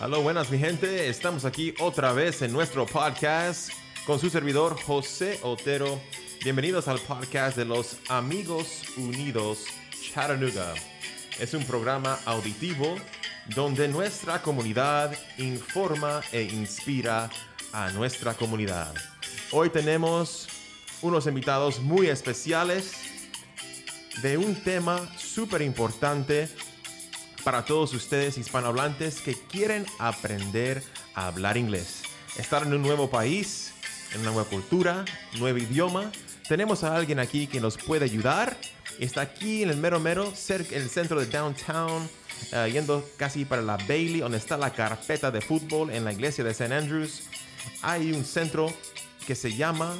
[0.00, 1.08] Aló, buenas mi gente.
[1.08, 3.72] Estamos aquí otra vez en nuestro podcast
[4.06, 6.00] con su servidor José Otero.
[6.44, 9.64] Bienvenidos al podcast de los Amigos Unidos
[10.00, 10.74] Chattanooga.
[11.40, 12.94] Es un programa auditivo
[13.56, 17.28] donde nuestra comunidad informa e inspira
[17.72, 18.94] a nuestra comunidad.
[19.50, 20.46] Hoy tenemos
[21.02, 22.92] unos invitados muy especiales
[24.22, 26.48] de un tema súper importante
[27.44, 30.82] para todos ustedes hispanohablantes que quieren aprender
[31.14, 32.02] a hablar inglés.
[32.36, 33.72] Estar en un nuevo país,
[34.14, 35.04] en una nueva cultura,
[35.38, 36.10] nuevo idioma.
[36.48, 38.56] Tenemos a alguien aquí que nos puede ayudar.
[38.98, 42.08] Está aquí en el mero mero, cerca en el centro de downtown,
[42.52, 46.42] eh, yendo casi para la Bailey, donde está la carpeta de fútbol en la iglesia
[46.44, 46.74] de St.
[46.74, 47.24] Andrews.
[47.82, 48.72] Hay un centro
[49.26, 49.94] que se llama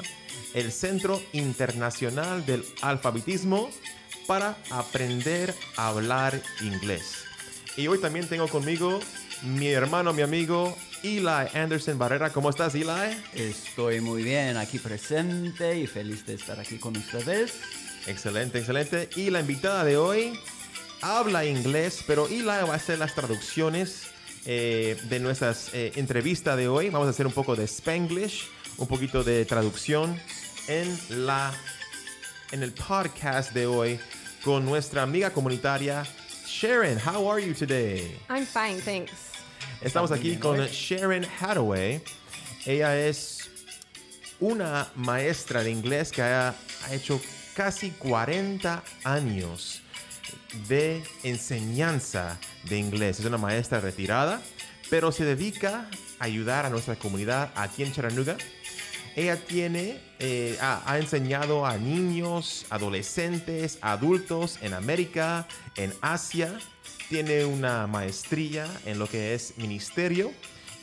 [0.55, 3.71] el Centro Internacional del Alfabetismo
[4.27, 7.28] para aprender a hablar inglés.
[7.79, 8.99] Y hoy también tengo conmigo
[9.45, 12.31] mi hermano, mi amigo Eli Anderson Barrera.
[12.31, 12.89] ¿Cómo estás, Eli?
[13.37, 17.53] Estoy muy bien aquí presente y feliz de estar aquí con ustedes.
[18.09, 19.09] Excelente, excelente.
[19.15, 20.33] Y la invitada de hoy
[21.03, 24.09] habla inglés, pero Eli va a hacer las traducciones
[24.45, 26.91] eh, de nuestras eh, entrevistas de hoy.
[26.91, 30.21] Vamos a hacer un poco de Spanglish, un poquito de traducción
[30.67, 31.55] en la
[32.51, 34.01] en el podcast de hoy
[34.43, 36.05] con nuestra amiga comunitaria
[36.49, 38.11] Sharon, how are you today?
[38.31, 39.13] I'm fine, thanks.
[39.83, 42.01] Estamos aquí con Sharon Hathaway.
[42.65, 43.51] Ella es
[44.41, 47.21] una maestra de inglés que ha, ha hecho
[47.55, 49.83] casi 40 años
[50.69, 53.21] de enseñanza de inglés.
[53.21, 54.41] Es una maestra retirada,
[54.89, 55.87] pero se dedica
[56.19, 58.39] a ayudar a nuestra comunidad aquí en Chattanooga.
[59.19, 66.57] Ella tiene, eh, ha, ha enseñado a niños, adolescentes, adultos en América, en Asia.
[67.09, 70.31] Tiene una maestría en lo que es ministerio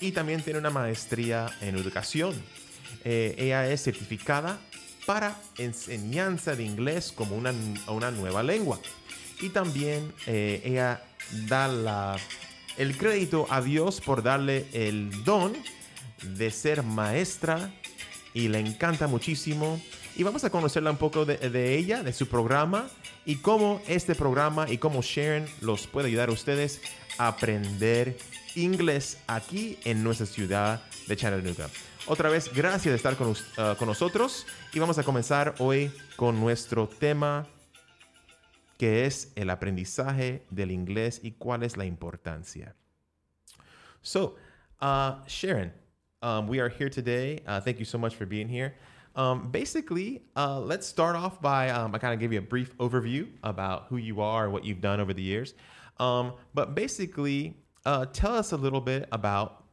[0.02, 2.36] y también tiene una maestría en educación.
[3.06, 4.60] Eh, ella es certificada
[5.06, 7.54] para enseñanza de inglés como una,
[7.88, 8.82] una nueva lengua.
[9.40, 11.02] Y también eh, ella
[11.48, 12.18] da la,
[12.76, 15.54] el crédito a Dios por darle el don
[16.22, 17.72] de ser maestra
[18.36, 19.82] y le encanta muchísimo.
[20.16, 22.88] Y vamos a conocerla un poco de, ella, de su programa
[23.26, 26.82] y cómo este programa y cómo Sharon los puede ayudar a ustedes
[27.18, 28.18] a aprender
[28.56, 31.70] inglés aquí en nuestra ciudad de Chattanooga.
[32.08, 33.36] Otra vez, gracias de estar con,
[33.78, 37.48] con nosotros y vamos a comenzar hoy con nuestro tema
[38.78, 42.76] que es el aprendizaje del inglés y cuál es la importancia.
[44.02, 44.36] So,
[44.82, 45.74] uh, Sharon,
[46.26, 47.40] um, we are here today.
[47.46, 48.74] Uh, thank you so much for being here.
[49.16, 52.76] Um, basically, uh, let's start off by um, I kind of give you a brief
[52.80, 55.54] overview about who you are and what you've done over the years.
[56.00, 57.56] Um, but basically,
[57.86, 59.66] uh, tell us a little bit about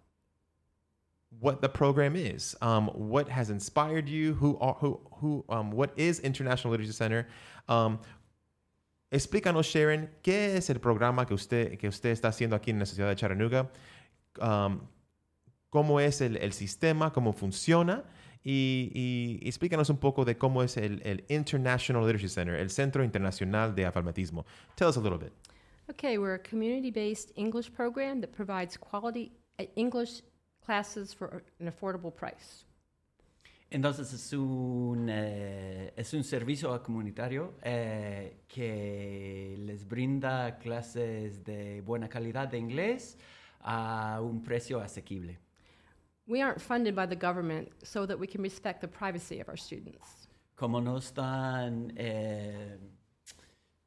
[1.40, 2.54] what the program is.
[2.60, 4.34] Um, what has inspired you?
[4.34, 5.44] Who are who who?
[5.48, 7.28] Um, what is International Literacy Center?
[7.66, 7.98] Um,
[9.10, 12.84] explícanos, Sharon, qué es el programa que usted que usted está haciendo aquí en la
[12.84, 13.70] ciudad de Chattanooga.
[15.72, 18.04] Cómo es el, el sistema, cómo funciona.
[18.44, 23.02] Y, y, explícanos un poco de cómo es el, el, International Literacy Center, el Centro
[23.02, 24.44] Internacional de Alfabetismo.
[24.74, 25.32] Tell us a little bit.
[25.88, 29.32] Okay, we're a community-based English program that provides quality
[29.76, 30.22] English
[30.60, 32.66] classes for an affordable price.
[33.70, 42.10] Entonces es un, eh, es un servicio comunitario eh, que les brinda clases de buena
[42.10, 43.16] calidad de inglés
[43.60, 45.38] a un precio asequible.
[46.26, 49.58] We aren't funded by the government so that we can respect the privacy of our
[49.58, 50.28] students.
[50.54, 52.78] Como no están, eh,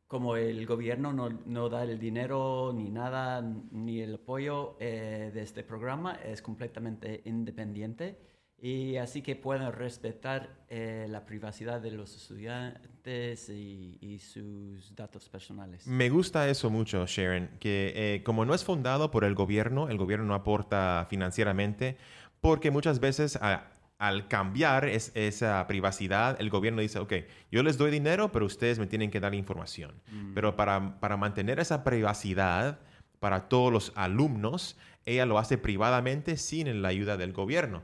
[0.08, 3.42] como el gobierno no, no, da el dinero ni nada,
[3.72, 8.18] ni el apoyo eh, de este programa, es completamente independiente
[8.58, 15.28] y así que pueden respetar eh, la privacidad de los estudiantes y, y, sus datos
[15.30, 15.86] personales.
[15.86, 19.98] Me gusta eso mucho, Sharon, que eh, como no es fundado por el gobierno, el
[19.98, 21.98] gobierno no aporta financieramente,
[22.42, 27.14] porque muchas veces a, al cambiar es, esa privacidad, el gobierno dice, ok,
[27.52, 29.94] yo les doy dinero, pero ustedes me tienen que dar información.
[30.12, 30.34] Mm.
[30.34, 32.80] Pero para, para mantener esa privacidad
[33.20, 37.84] para todos los alumnos, ella lo hace privadamente sin la ayuda del gobierno.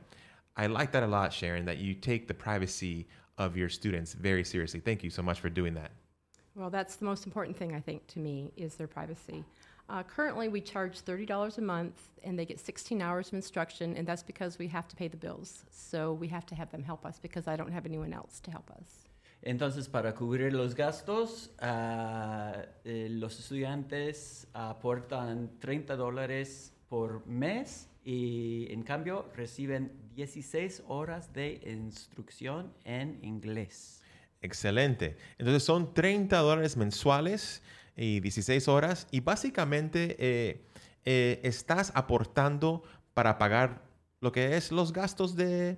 [0.57, 3.07] I like that a lot, Sharon, that you take the privacy
[3.37, 4.81] of your students very seriously.
[4.81, 5.91] Thank you so much for doing that.
[6.55, 9.45] Well, that's the most important thing, I think, to me, is their privacy.
[9.91, 14.07] Uh, currently, we charge $30 a month, and they get 16 hours of instruction, and
[14.07, 15.65] that's because we have to pay the bills.
[15.69, 18.51] So we have to have them help us because I don't have anyone else to
[18.51, 19.05] help us.
[19.43, 28.67] Entonces, para cubrir los gastos, uh, eh, los estudiantes aportan 30 dólares por mes y
[28.69, 34.01] en cambio reciben 16 horas de instrucción en inglés.
[34.41, 35.17] Excelente.
[35.37, 37.61] Entonces son 30 dólares mensuales
[38.01, 40.65] y 16 horas y básicamente eh,
[41.05, 42.81] eh, estás aportando
[43.13, 43.83] para pagar
[44.21, 45.77] lo que es los gastos de,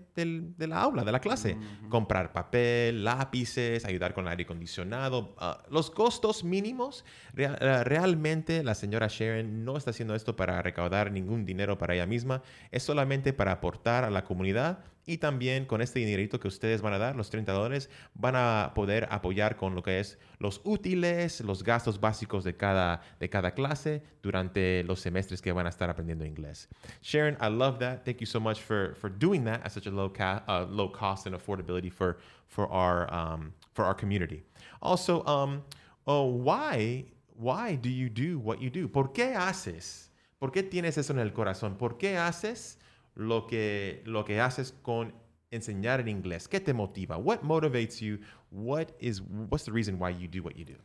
[0.58, 1.58] la aula, de la clase.
[1.90, 5.34] Comprar papel, lápices, ayudar con el aire acondicionado.
[5.38, 7.06] ah, los costos mínimos,
[7.38, 12.06] ah, realmente la señora Sharon no está haciendo esto para recaudar ningún dinero para ella
[12.06, 12.42] misma.
[12.72, 16.94] Es solamente para aportar a la comunidad y también con este dinerito que ustedes van
[16.94, 21.42] a dar, los 30 dólares, van a poder apoyar con lo que es los útiles,
[21.42, 25.90] los gastos básicos de cada, de cada clase durante los semestres que van a estar
[25.90, 26.70] aprendiendo inglés.
[27.02, 28.06] Sharon, I love that.
[28.06, 30.90] Thank you so much for, for doing that at such a low, ca- uh, low
[30.90, 32.18] cost and affordability for,
[32.48, 34.44] for, our, um, for our community.
[34.82, 35.64] Also, um,
[36.08, 38.88] oh, why, why do you do what you do?
[38.88, 40.10] ¿Por qué haces?
[40.40, 41.78] ¿Por qué tienes eso en el corazón?
[41.78, 42.78] ¿Por qué haces
[43.16, 45.14] lo que, lo que haces con
[45.52, 46.48] enseñar en inglés?
[46.48, 47.18] ¿Qué te motiva?
[47.18, 48.20] What motivates you?
[48.50, 50.76] What is, what's the reason why you do what you do?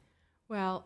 [0.48, 0.84] Well,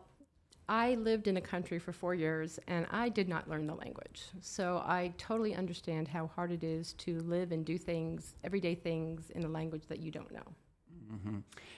[0.69, 4.23] I lived in a country for four years and I did not learn the language.
[4.41, 9.29] So I totally understand how hard it is to live and do things, everyday things,
[9.31, 10.53] in a language that you don't know.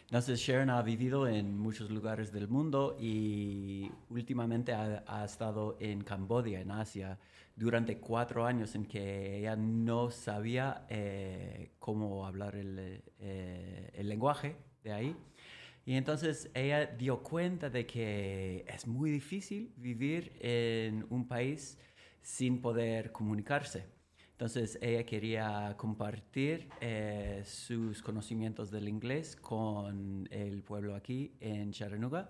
[0.01, 6.61] Entonces Sharon ha vivido en muchos lugares del mundo y últimamente ha, estado en Camboya,
[6.61, 7.17] en Asia,
[7.55, 14.91] durante cuatro años en que ella no sabía eh, cómo hablar eh, el lenguaje de
[14.91, 15.15] ahí.
[15.85, 21.77] Y entonces ella dio cuenta de que es muy difícil vivir en un país
[22.21, 23.94] sin poder comunicarse.
[24.35, 32.29] Entonces ella quería compartir eh, sus conocimientos del inglés con el pueblo aquí en Chattanooga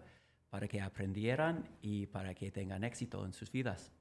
[0.51, 3.91] para que aprendieran y para que tengan éxito en sus vidas.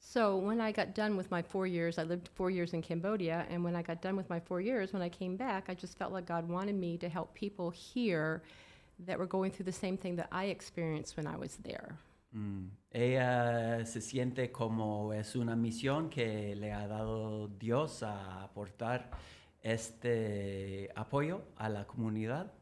[0.00, 3.46] So when I got done with my four years, I lived four years in Cambodia,
[3.50, 5.98] and when I got done with my four years, when I came back, I just
[5.98, 8.42] felt like God wanted me to help people here
[9.00, 11.98] that were going through the same thing that I experienced when I was there.
[12.30, 12.66] Mm.
[12.90, 19.10] Ella se siente como es una misión que le ha dado Dios a aportar
[19.62, 22.52] este apoyo a la comunidad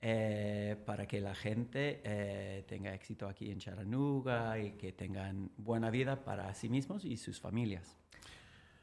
[0.00, 5.90] eh, para que la gente eh, tenga éxito aquí en Chattanooga y que tengan buena
[5.90, 7.96] vida para sí mismos y sus familias.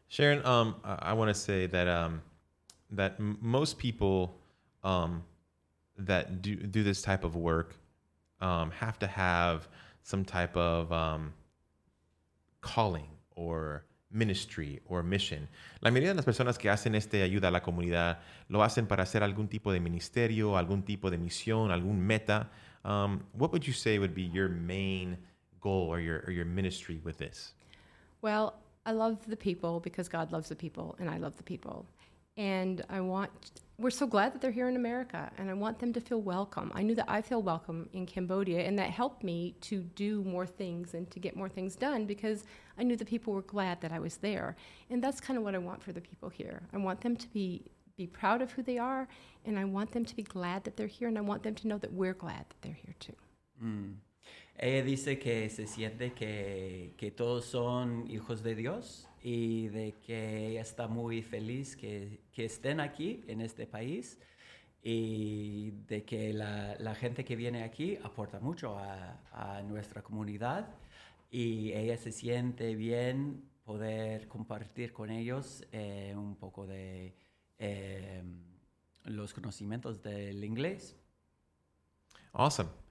[0.10, 2.22] Sharon, um, I, want to say that um,
[2.90, 4.40] that m- most people
[4.84, 5.24] um,
[5.98, 7.76] that do do this type of work
[8.42, 9.68] um, have to have
[10.10, 11.32] some type of um,
[12.62, 15.48] calling or ministry or mission.
[15.82, 18.18] La mayoría de las personas que hacen este ayuda a la comunidad
[18.48, 22.50] lo hacen para hacer algún tipo de ministerio, algún tipo de misión, algún meta.
[22.84, 25.16] Um, what would you say would be your main
[25.62, 27.54] goal or your or your ministry with this?
[28.22, 28.56] Well,
[28.88, 31.86] I love the people because God loves the people, and I love the people.
[32.40, 33.32] And I want,
[33.78, 36.72] we're so glad that they're here in America, and I want them to feel welcome.
[36.74, 40.46] I knew that I feel welcome in Cambodia, and that helped me to do more
[40.46, 42.46] things and to get more things done because
[42.78, 44.56] I knew the people were glad that I was there.
[44.90, 46.62] And that's kind of what I want for the people here.
[46.72, 47.66] I want them to be,
[47.98, 49.10] be proud of who they are,
[49.44, 51.68] and I want them to be glad that they're here, and I want them to
[51.68, 53.18] know that we're glad that they're here too.
[53.62, 53.96] Mm.
[54.58, 60.48] Ella dice que se siente que, que todos son hijos de Dios y de que
[60.48, 64.18] ella está muy feliz que, que estén aquí en este país
[64.82, 70.68] y de que la, la gente que viene aquí aporta mucho a, nuestra comunidad
[71.32, 77.16] y ella se siente bien poder compartir con ellos eh, un poco de
[77.58, 78.24] eh,
[79.06, 80.98] los conocimientos del inglés.
[82.34, 82.89] Awesome.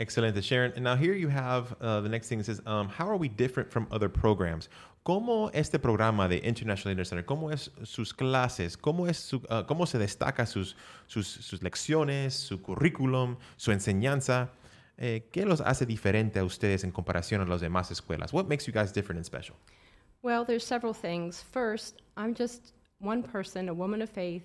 [0.00, 0.72] Excelente, Sharon.
[0.76, 2.40] And now here you have uh, the next thing.
[2.40, 4.70] It says, um, how are we different from other programs?
[5.04, 9.86] ¿Cómo este programa de International Center, cómo es sus clases, cómo, es su, uh, cómo
[9.86, 10.74] se destaca sus,
[11.06, 14.48] sus, sus lecciones, su currículum, su enseñanza?
[14.96, 18.32] Eh, ¿Qué los hace diferente a ustedes en comparación a las demás escuelas?
[18.32, 19.56] What makes you guys different and special?
[20.22, 21.42] Well, there's several things.
[21.42, 24.44] First, I'm just one person, a woman of faith,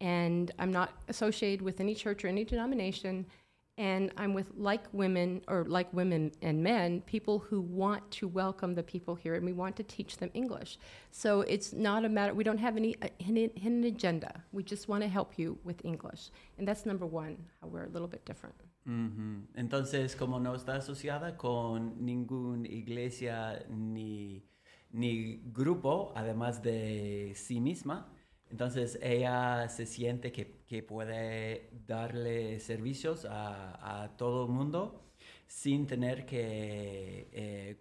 [0.00, 3.26] and I'm not associated with any church or any denomination.
[3.76, 8.74] And I'm with like women, or like women and men, people who want to welcome
[8.74, 10.78] the people here, and we want to teach them English.
[11.10, 14.44] So it's not a matter, we don't have any uh, hidden, agenda.
[14.52, 16.30] We just want to help you with English.
[16.56, 18.54] And that's number one, how we're a little bit different.
[18.86, 19.42] Ujú.
[19.56, 24.44] Entonces, como no está asociada con ninguna iglesia ni,
[24.92, 28.06] ni grupo, además de sí misma,
[28.50, 35.04] entonces ella se siente que, puede darle servicios a, todo el mundo
[35.46, 37.76] sin tener que eh,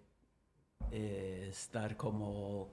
[0.92, 2.72] eh, estar como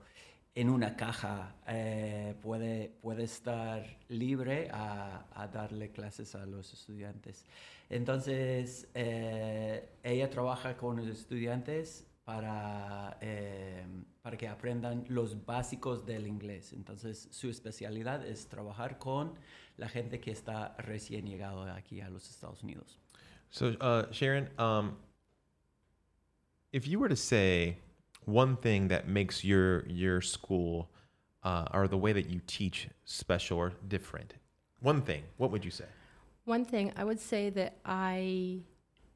[0.53, 7.45] en una caja, eh, puede, puede estar libre a, darle clases a los estudiantes.
[7.89, 13.83] Entonces, ella trabaja con los estudiantes para, eh,
[14.21, 16.71] para que aprendan los básicos del inglés.
[16.71, 19.33] Entonces, su especialidad es trabajar con
[19.75, 22.97] la gente que está recién llegado aquí a los Estados Unidos.
[23.49, 24.95] So, uh, Sharon, um,
[26.71, 27.79] if you were to say
[28.25, 30.89] one thing that makes your your school
[31.43, 34.35] uh, or the way that you teach special or different,
[34.79, 35.87] one thing, what would you say?
[36.45, 38.61] One thing I would say that I,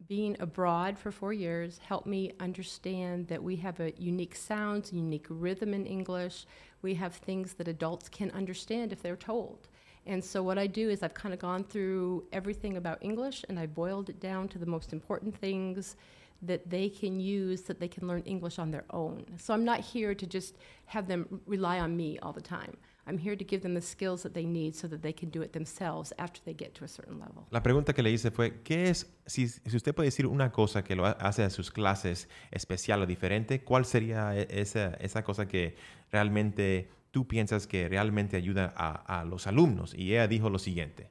[0.07, 5.25] being abroad for four years, helped me understand that we have a unique sounds, unique
[5.29, 6.45] rhythm in English.
[6.81, 9.67] We have things that adults can understand if they're told.
[10.05, 13.59] And so what I do is I've kind of gone through everything about English and
[13.59, 15.95] I boiled it down to the most important things
[16.43, 19.25] that they can use that they can learn English on their own.
[19.37, 22.77] So I'm not here to just have them rely on me all the time.
[23.07, 25.43] I'm here to give them the skills that they need so that they can do
[25.43, 27.45] it themselves after they get to a certain level.
[27.51, 30.83] La pregunta que le hice fue, ¿qué es, si, si usted puede decir una cosa
[30.83, 35.47] que lo hace a sus clases especial o diferente, cuál sería e, esa, esa cosa
[35.47, 35.75] que
[36.11, 39.93] realmente tú piensas que realmente ayuda a, a los alumnos?
[39.93, 41.09] Y ella dijo lo siguiente.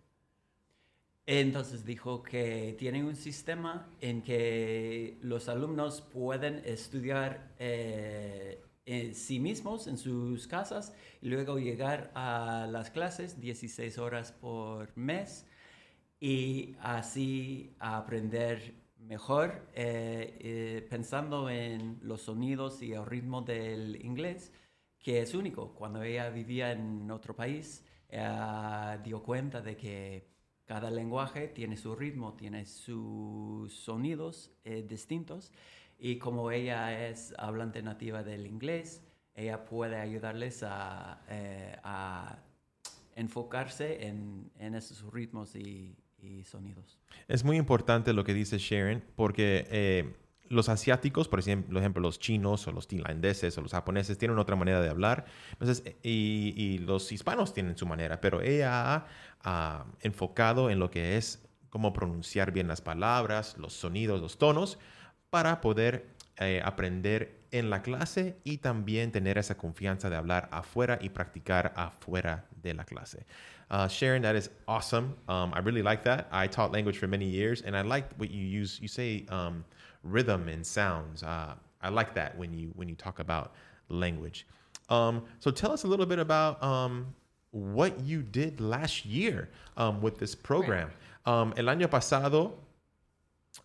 [1.26, 9.40] Entonces dijo que tienen un sistema en que los alumnos pueden estudiar eh, en sí
[9.40, 15.46] mismos en sus casas y luego llegar a las clases 16 horas por mes
[16.20, 24.52] y así aprender mejor eh, eh, pensando en los sonidos y el ritmo del inglés
[24.98, 25.74] que es único.
[25.74, 27.84] Cuando ella vivía en otro país,
[29.04, 35.52] dio cuenta de que cada lenguaje tiene su ritmo, tiene sus sonidos eh, distintos
[35.98, 39.02] y como ella es hablante nativa del inglés,
[39.34, 42.38] ella puede ayudarles a, eh, a
[43.16, 46.98] enfocarse en, en, esos ritmos y, y, sonidos.
[47.28, 49.66] Es muy importante lo que dice Sharon porque...
[49.70, 50.14] Eh,
[50.50, 54.82] los asiáticos, por ejemplo, los chinos o los tailandeses o los japoneses tienen otra manera
[54.82, 59.06] de hablar, entonces, y, y los hispanos tienen su manera, pero ella
[59.42, 64.78] ha enfocado en lo que es cómo pronunciar bien las palabras, los sonidos, los tonos,
[65.34, 66.06] para poder
[66.38, 71.72] eh, aprender en la clase y también tener esa confianza de hablar afuera y practicar
[71.74, 73.26] afuera de la clase.
[73.68, 75.16] Uh, Sharon, that is awesome.
[75.26, 76.28] Um, I really like that.
[76.30, 78.78] I taught language for many years, and I like what you use.
[78.80, 79.64] You say um,
[80.04, 81.24] rhythm and sounds.
[81.24, 83.54] Uh, I like that when you when you talk about
[83.88, 84.46] language.
[84.88, 87.12] Um, so tell us a little bit about um,
[87.50, 90.92] what you did last year um, with this program.
[91.26, 92.52] Um, el año pasado,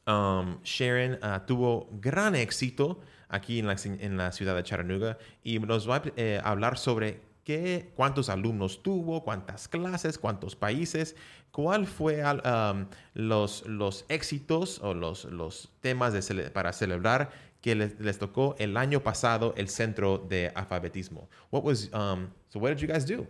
[0.07, 3.75] um, Sharon uh, tuvo gran éxito aquí en la,
[4.23, 9.23] la, ciudad de Chattanooga y nos va a eh, hablar sobre qué, cuántos alumnos tuvo,
[9.23, 11.15] cuántas clases, cuántos países,
[11.51, 17.31] cuál fue um, los, los éxitos o los, los temas de cele para celebrar
[17.61, 21.27] que les, les, tocó el año pasado el centro de alfabetismo.
[21.51, 23.27] What was, um, so what did you guys do?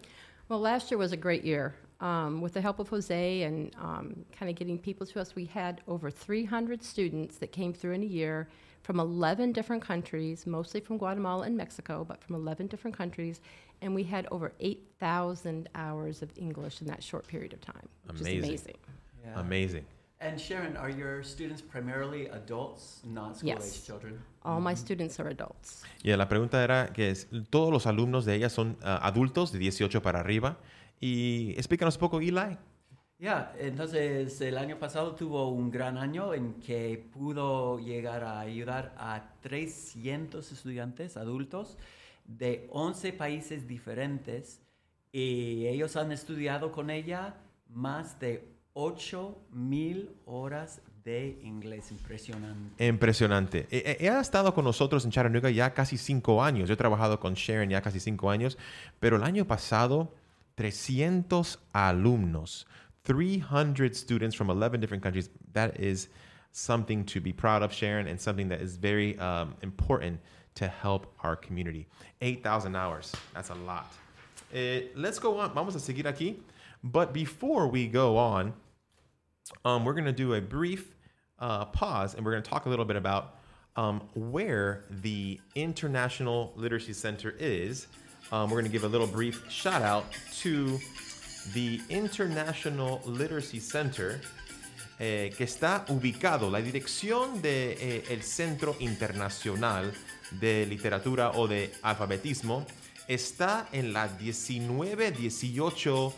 [0.49, 1.75] Well, last year was a great year.
[2.01, 5.45] Um, with the help of Jose and um, kind of getting people to us, we
[5.45, 8.47] had over 300 students that came through in a year
[8.83, 13.41] from 11 different countries, mostly from Guatemala and Mexico, but from 11 different countries.
[13.81, 18.21] And we had over 8,000 hours of English in that short period of time, which
[18.21, 18.37] amazing.
[18.37, 18.77] is amazing.
[19.25, 19.39] Yeah.
[19.39, 19.85] Amazing.
[20.21, 23.85] And Sharon, are your students primarily adults, not school-age yes.
[23.85, 24.19] children?
[24.43, 24.69] All mm -hmm.
[24.69, 25.83] my students are adults.
[26.03, 29.59] Yeah, la pregunta era que es, todos los alumnos de ella son uh, adultos de
[29.59, 30.57] 18 para arriba.
[30.99, 32.31] Y explícanos un poco, Eli.
[32.31, 32.57] Ya,
[33.17, 38.95] yeah, entonces el año pasado tuvo un gran año en que pudo llegar a ayudar
[38.97, 41.77] a 300 estudiantes adultos
[42.23, 44.61] de 11 países diferentes
[45.11, 47.35] y ellos han estudiado con ella
[47.67, 51.91] más de 8 mil horas de inglés.
[51.91, 52.87] Impresionante.
[52.87, 53.67] Impresionante.
[53.69, 56.69] Ella e, ha estado con nosotros en Chattanooga ya casi cinco años.
[56.69, 58.57] Yo he trabajado con Sharon ya casi cinco años,
[58.99, 60.13] pero el año pasado
[60.59, 62.65] 300 alumnos,
[63.05, 65.29] 300 students from 11 different countries.
[65.53, 66.09] That is
[66.51, 70.19] something to be proud of, Sharon, and something that is very um, important
[70.55, 71.87] to help our community.
[72.19, 73.13] 8,000 hours.
[73.33, 73.93] That's a lot.
[74.53, 75.53] Uh, let's go on.
[75.53, 76.35] Vamos a seguir aquí.
[76.83, 78.51] But before we go on,
[79.63, 80.93] um, we're going to do a brief
[81.39, 83.37] uh, pause and we're going to talk a little bit about
[83.77, 87.87] um, where the International Literacy Center is.
[88.31, 90.05] Um, we're going to give a little brief shout out
[90.41, 90.79] to
[91.53, 94.21] the International Literacy Center.
[94.99, 99.91] eh, que está ubicado, la dirección del de, el Centro Internacional
[100.31, 102.67] de Literatura o de Alfabetismo
[103.07, 106.13] está en la 1918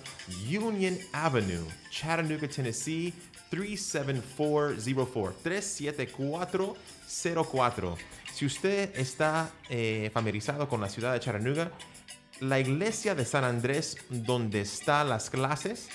[0.49, 3.13] Union Avenue, Chattanooga, Tennessee
[3.51, 5.35] 37404.
[5.43, 7.97] 37404.
[8.33, 11.71] Si usted está eh, familiarizado con la ciudad de Chattanooga,
[12.41, 15.89] la iglesia de San Andrés, donde están las clases,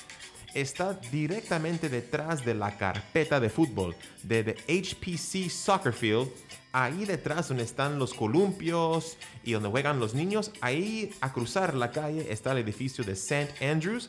[0.54, 6.28] está directamente detrás de la carpeta de fútbol de The HPC Soccer Field.
[6.72, 11.90] Ahí detrás donde están los columpios y donde juegan los niños, ahí a cruzar la
[11.90, 13.52] calle está el edificio de St.
[13.60, 14.08] Andrews.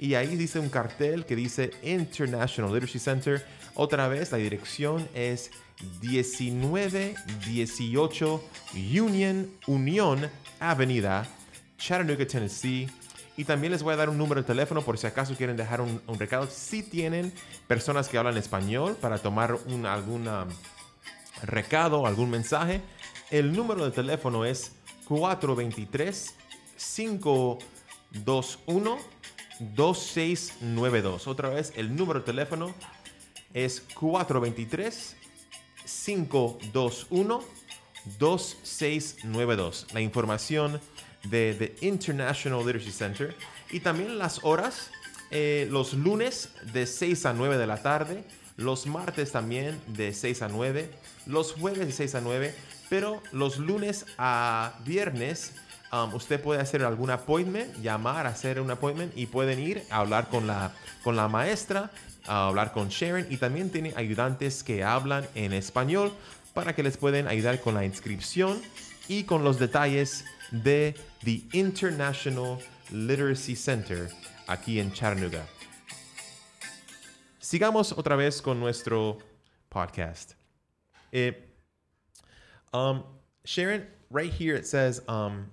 [0.00, 3.46] Y ahí dice un cartel que dice International Literacy Center.
[3.74, 5.52] Otra vez, la dirección es
[6.02, 11.28] 1918 Union, Union Avenida,
[11.78, 12.88] Chattanooga, Tennessee.
[13.36, 15.82] Y también les voy a dar un número de teléfono por si acaso quieren dejar
[15.82, 16.48] un, recado.
[16.50, 17.32] Si tienen
[17.66, 20.26] personas que hablan español para tomar un algún
[21.42, 22.80] recado, algún mensaje,
[23.30, 24.72] el número de teléfono es
[25.06, 26.34] 423
[26.96, 28.98] 521
[29.60, 31.26] 2692.
[31.26, 32.74] Otra vez, el número de teléfono
[33.52, 35.16] es 423
[35.84, 37.42] 521
[38.18, 39.88] 2692.
[39.92, 40.80] La información
[41.30, 43.34] de The International Literacy Center.
[43.70, 44.90] Y también las horas,
[45.30, 48.24] eh, los lunes de 6 a 9 de la tarde,
[48.56, 50.90] los martes también de 6 a 9,
[51.26, 52.54] los jueves de 6 a 9,
[52.88, 55.52] pero los lunes a viernes
[55.92, 60.28] um, usted puede hacer algún appointment, llamar, hacer un appointment y pueden ir a hablar
[60.28, 61.90] con la, con la maestra,
[62.26, 66.12] a hablar con Sharon y también tiene ayudantes que hablan en español
[66.54, 68.60] para que les pueden ayudar con la inscripción
[69.08, 70.94] y con los detalles de
[71.26, 74.08] The International Literacy Center
[74.48, 75.42] aquí en Chattanooga.
[77.40, 79.18] Sigamos otra vez con nuestro
[79.68, 80.36] podcast.
[81.12, 81.32] Eh,
[82.72, 83.02] um,
[83.44, 85.50] Sharon, right here it says, um,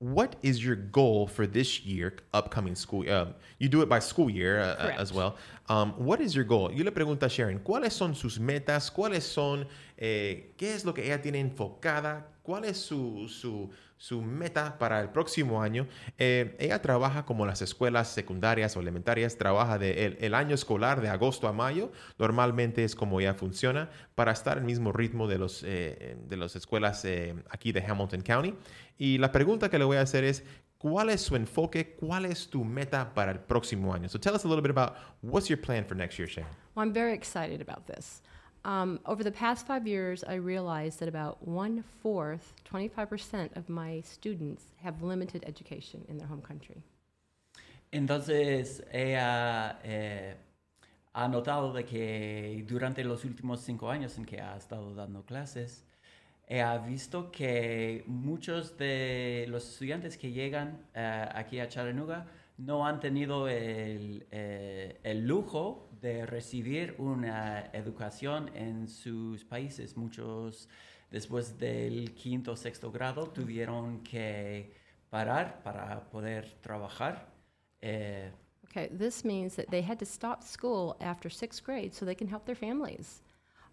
[0.00, 3.08] what is your goal for this year, upcoming school?
[3.08, 5.36] Um, you do it by school year uh, as well.
[5.68, 6.72] Um, what is your goal?
[6.72, 8.90] Yo le pregunto a Sharon, ¿cuáles son sus metas?
[8.90, 9.64] ¿Cuáles son,
[9.96, 12.24] eh, qué es lo que ella tiene enfocada?
[12.42, 13.70] ¿Cuál es su, su,
[14.02, 15.86] su meta para el próximo año?
[16.18, 21.08] Eh, ella trabaja como las escuelas secundarias o elementarias, trabaja de el, año escolar de
[21.08, 21.92] agosto a mayo.
[22.18, 26.56] Normalmente es como ella funciona para estar al mismo ritmo de, los, eh, de las
[26.56, 28.54] escuelas eh, aquí de Hamilton County.
[28.98, 30.42] Y la pregunta que le voy a hacer es,
[30.78, 31.94] ¿cuál es su enfoque?
[31.94, 34.08] ¿Cuál es tu meta para el próximo año?
[34.08, 36.46] So tell us a little bit about what's your plan for next year, Shane.
[36.74, 38.20] Well, I'm very excited about this.
[38.64, 44.00] Um, over the past five years, I realized that about one fourth, 25% of my
[44.02, 46.82] students have limited education in their home country.
[47.92, 50.34] Entonces, ella eh,
[51.12, 55.84] ha notado de que durante los últimos cinco años en que ha estado dando clases,
[56.60, 62.26] ha visto que muchos de los estudiantes que llegan uh, aquí a Chattanooga
[62.58, 69.96] no han tenido el, eh, el, lujo de recibir una educación en sus países.
[69.96, 70.68] Muchos
[71.10, 74.74] después del quinto o sexto grado tuvieron que
[75.10, 77.28] parar para poder trabajar.
[77.80, 78.30] Eh,
[78.68, 82.28] okay, this means that they had to stop school after sixth grade so they can
[82.28, 83.22] help their families.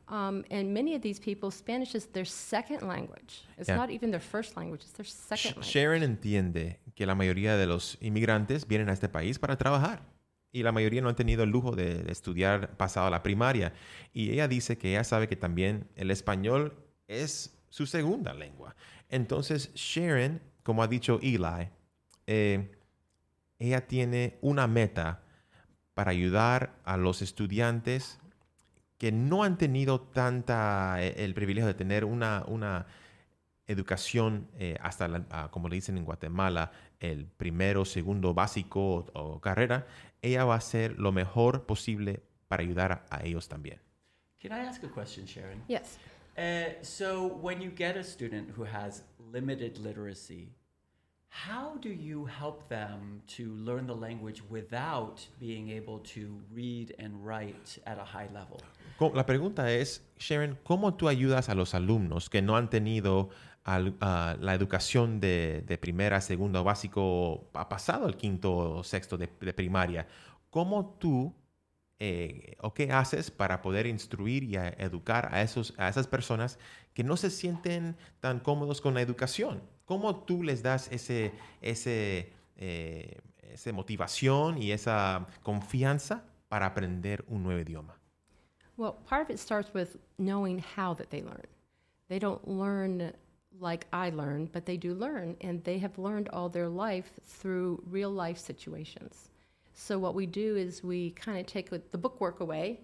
[0.07, 3.43] Um, and many of these people, Spanish is their second language.
[3.57, 3.77] It's Yeah.
[3.77, 5.67] not even their first language, it's their second Sh- language.
[5.71, 10.01] Sharon entiende que la mayoría de los inmigrantes vienen a este país para trabajar
[10.51, 13.73] y la mayoría no han tenido el lujo de, estudiar pasado la primaria.
[14.13, 16.73] Y ella dice que ella sabe que también el español
[17.07, 18.75] es su segunda lengua.
[19.09, 21.69] Entonces, Sharon, como ha dicho Eli,
[22.27, 22.71] eh,
[23.59, 25.21] ella tiene una meta
[25.93, 28.19] para ayudar a los estudiantes
[28.97, 32.85] que no han tenido tanta eh, el privilegio de tener una, una
[33.67, 39.87] educación eh, hasta, la- como le dicen en Guatemala, el primero, segundo básico o carrera,
[40.21, 43.79] ella va a hacer lo mejor posible para ayudar a, a ellos también.
[44.39, 45.61] Can I ask a question, Sharon?
[45.67, 45.97] Yes.
[46.37, 50.53] Uh, so, when you get a student who has limited literacy,
[51.31, 57.13] how do you help them to learn the language without being able to read and
[57.25, 58.57] write at a high level?
[59.13, 63.29] La pregunta es, Sharon, ¿cómo tú ayudas a los alumnos que no han tenido
[63.63, 69.17] al- ah, la educación de, de primera, segundo básico, ha pasado el quinto o sexto
[69.17, 70.07] de, de primaria?
[70.49, 71.33] ¿Cómo tú
[71.99, 76.57] eh, o qué haces para poder instruir y a- educar a, esos, a esas personas
[76.93, 79.61] que no se sienten tan cómodos con la educación?
[79.89, 81.31] ¿Cómo tú les das ese,
[81.63, 83.17] ese, eh,
[83.73, 87.95] motivación y esa confianza para aprender un nuevo idioma?
[88.77, 91.47] Well, part of it starts with knowing how that they learn.
[92.07, 93.13] They don't learn
[93.59, 97.81] like I learn, but they do learn, and they have learned all their life through
[97.89, 99.31] real life situations.
[99.73, 102.81] So, what we do is we kind of take the bookwork away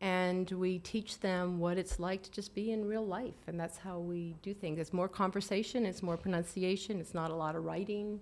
[0.00, 3.34] and we teach them what it's like to just be in real life.
[3.46, 4.78] And that's how we do things.
[4.78, 8.20] It's more conversation, it's more pronunciation, it's not a lot of writing,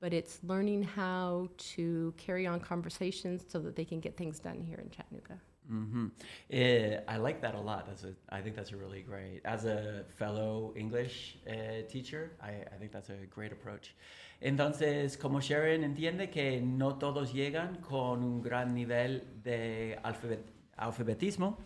[0.00, 4.60] but it's learning how to carry on conversations so that they can get things done
[4.60, 5.40] here in Chattanooga.
[5.70, 6.06] Mm-hmm.
[6.50, 7.86] Eh, I like that a lot.
[7.86, 9.40] That's a, I think that's a really great.
[9.44, 13.94] As a fellow English uh, teacher, I, I think that's a great approach.
[14.40, 21.58] Entonces, como Sharon entiende que no todos llegan con un gran nivel de alfabet, alfabetismo,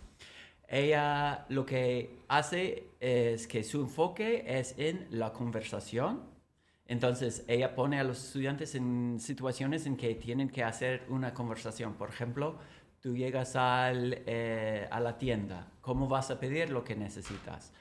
[0.68, 6.22] ella lo que hace es que su enfoque es en la conversación.
[6.86, 11.94] Entonces, ella pone a los estudiantes en situaciones en que tienen que hacer una conversación.
[11.94, 12.58] Por ejemplo,
[13.00, 17.72] tú llegas al, eh, a la tienda, ¿cómo vas a pedir lo que necesitas?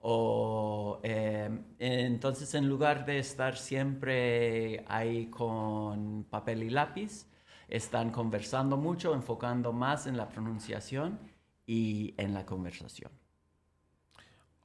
[0.00, 7.26] O eh, entonces en lugar de estar siempre ahí con papel y lápiz,
[7.68, 11.18] están conversando mucho, enfocando más en la pronunciación
[11.66, 13.10] y en la conversación.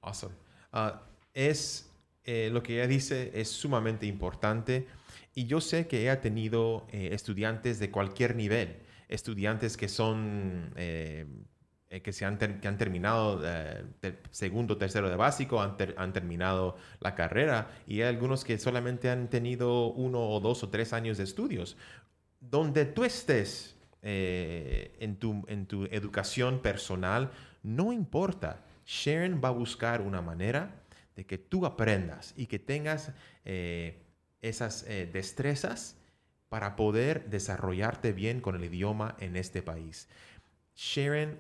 [0.02, 0.36] Awesome.
[0.74, 0.98] Uh,
[1.34, 1.92] es
[2.24, 4.88] eh, lo que ella dice es sumamente importante
[5.34, 10.74] y yo sé que ella ha tenido estudiantes de cualquier nivel estudiantes que son...
[10.76, 11.28] Eh,
[11.94, 13.84] eh, que, se han, que han terminado eh,
[14.32, 19.30] segundo, tercero de básico, han, han, terminado la carrera y hay algunos que solamente han
[19.30, 21.76] tenido uno o dos o tres años de estudios.
[22.42, 27.32] Donde tú estés en, tu, en tu educación personal,
[27.64, 28.66] no importa.
[28.86, 30.82] Sharon va a buscar una manera
[31.16, 33.12] de que tú aprendas y que tengas
[34.42, 35.96] esas destrezas
[36.50, 40.10] para poder desarrollarte bien con el idioma en este país.
[40.76, 41.40] Sharon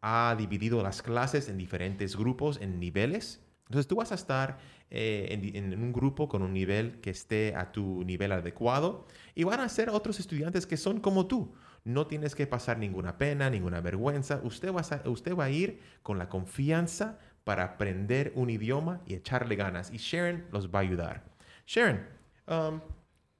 [0.00, 3.40] ha dividido las clases en diferentes grupos, en niveles.
[3.66, 4.58] Entonces tú vas a estar
[4.96, 9.58] eh, en, un grupo con un nivel que esté a tu nivel adecuado y van
[9.58, 11.52] a ser otros estudiantes que son como tú.
[11.82, 14.40] No tienes que pasar ninguna pena, ninguna vergüenza.
[14.44, 19.14] Usted va a, usted va a ir con la confianza para aprender un idioma y
[19.14, 19.90] echarle ganas.
[19.92, 21.24] Y Sharon los va a ayudar.
[21.66, 22.06] Sharon,
[22.46, 22.80] um,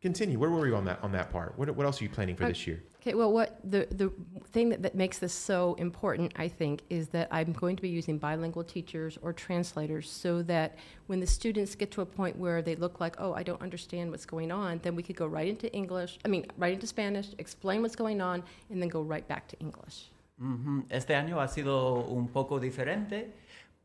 [0.05, 0.39] continue.
[0.39, 1.51] Where were you on that on that part?
[1.59, 2.79] What, what else are you planning for this year?
[3.01, 4.09] Okay, well, what the the
[4.55, 7.93] thing that, that makes this so important, I think, is that I'm going to be
[8.01, 10.69] using bilingual teachers or translators, so that
[11.11, 14.05] when the students get to a point where they look like, oh, I don't understand
[14.11, 16.13] what's going on, then we could go right into English.
[16.27, 18.37] I mean, right into Spanish, explain what's going on,
[18.71, 19.97] and then go right back to English.
[20.41, 20.81] Mm-hmm.
[20.91, 23.33] Este año ha sido un poco diferente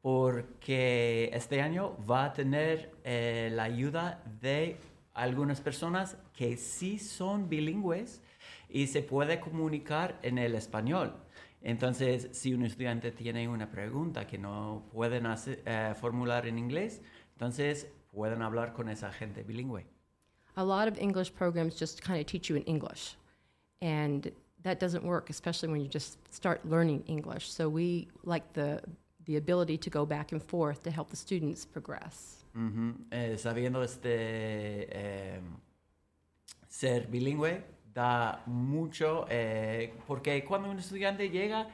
[0.02, 4.78] porque este año va a tener eh, la ayuda de
[5.20, 8.22] algunas personas que sí son bilingües
[8.70, 11.14] y se puede comunicar en el español.
[11.62, 17.02] Entonces, si un estudiante tiene una pregunta que no pueden eh, formular en inglés,
[17.34, 19.86] entonces pueden hablar con esa gente bilingüe.
[20.56, 23.18] A lot of English programs just kind of teach you in English.
[23.82, 24.32] And
[24.64, 27.50] that doesn't work, especially when you just start learning English.
[27.50, 28.82] So we like the,
[29.26, 32.39] the ability to go back and forth to help the students progress.
[33.12, 35.42] Eh, sabiendo este eh,
[36.68, 41.70] ser bilingüe da mucho eh, porque cuando un estudiante llega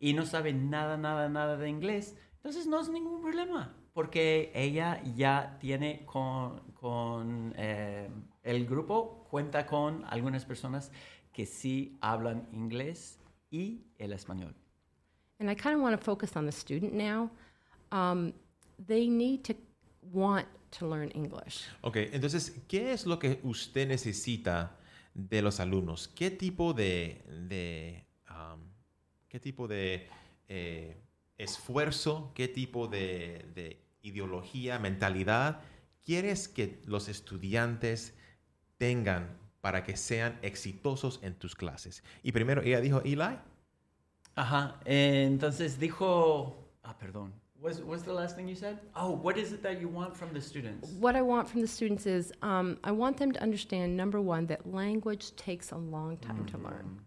[0.00, 5.02] y no sabe nada, nada, nada de inglés, entonces no es ningún problema porque ella
[5.14, 10.92] ya tiene con, con el grupo, cuenta con algunas personas
[11.32, 13.18] que sí hablan inglés
[13.50, 14.54] y el español.
[15.38, 17.30] And I kind of want to focus on the student now.
[17.90, 18.32] Um,
[18.78, 19.54] they need to
[20.12, 20.46] want
[20.78, 21.64] to learn English.
[21.82, 24.76] Ok, entonces, ¿qué es lo que usted necesita
[25.14, 26.08] de los alumnos?
[26.08, 28.60] ¿Qué tipo de, de um,
[29.28, 30.08] qué tipo de
[30.48, 30.96] eh,
[31.38, 35.60] esfuerzo, qué tipo de, de ideología, mentalidad
[36.06, 38.14] quieres que los estudiantes
[38.78, 42.02] tengan para que sean exitosos en tus clases?
[42.22, 43.38] Y primero ella dijo, Eli.
[44.36, 47.34] Ajá, eh, entonces dijo, ah, perdón,
[47.66, 48.78] What's, what's the last thing you said?
[48.94, 50.88] Oh, what is it that you want from the students?
[51.00, 54.46] What I want from the students is um, I want them to understand number one,
[54.46, 56.56] that language takes a long time mm-hmm.
[56.56, 57.00] to learn.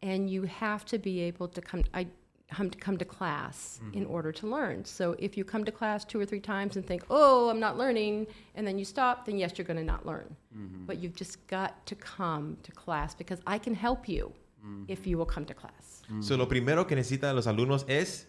[0.00, 2.06] And you have to be able to come, I,
[2.50, 3.98] come to come to class mm-hmm.
[3.98, 4.86] in order to learn.
[4.86, 7.76] So if you come to class two or three times and think, "Oh, I'm not
[7.76, 10.34] learning," and then you stop, then yes, you're going to not learn.
[10.56, 10.86] Mm-hmm.
[10.86, 14.32] But you've just got to come to class because I can help you
[14.64, 14.84] mm-hmm.
[14.88, 16.02] if you will come to class.
[16.20, 18.28] So lo primero que necesitan los alumnos es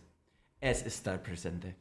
[0.62, 1.76] es estar presente.